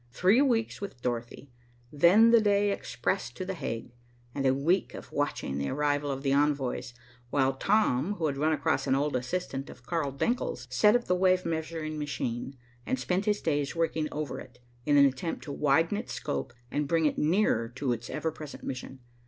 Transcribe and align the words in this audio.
Three 0.09 0.41
weeks 0.41 0.81
with 0.81 1.03
Dorothy, 1.03 1.51
then 1.91 2.31
the 2.31 2.41
day 2.41 2.71
express 2.71 3.29
to 3.33 3.45
The 3.45 3.53
Hague, 3.53 3.91
and 4.33 4.47
a 4.47 4.51
week 4.55 4.95
of 4.95 5.11
watching 5.11 5.59
the 5.59 5.69
arrival 5.69 6.09
of 6.09 6.23
the 6.23 6.33
envoys, 6.33 6.95
while 7.29 7.53
Tom, 7.53 8.15
who 8.15 8.25
had 8.25 8.35
run 8.35 8.51
across 8.51 8.87
an 8.87 8.95
old 8.95 9.15
assistant 9.15 9.69
of 9.69 9.85
Carl 9.85 10.11
Denckel's, 10.11 10.65
set 10.71 10.95
up 10.95 11.03
the 11.03 11.13
wave 11.13 11.45
measuring 11.45 11.99
machine, 11.99 12.57
and 12.83 12.97
spent 12.97 13.25
his 13.25 13.41
days 13.41 13.75
working 13.75 14.07
over 14.11 14.39
it, 14.39 14.57
in 14.87 14.97
an 14.97 15.05
attempt 15.05 15.43
to 15.43 15.51
widen 15.51 15.97
its 15.97 16.13
scope 16.13 16.51
and 16.71 16.87
bring 16.87 17.05
it 17.05 17.19
nearer 17.19 17.69
to 17.75 17.91
its 17.93 18.09
ever 18.09 18.31
present 18.31 18.63
mission. 18.63 19.01